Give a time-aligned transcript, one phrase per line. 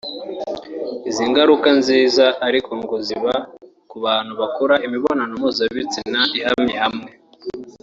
[1.09, 3.33] Izi ngaruka nziza ariko ngo ziba
[3.89, 7.09] ku bantu bakora imibonano mpuzabitsina ihamye hamwe